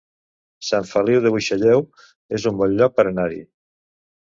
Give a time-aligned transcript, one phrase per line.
[0.69, 1.85] Sant Feliu de Buixalleu
[2.39, 3.41] es un bon lloc per anar-hi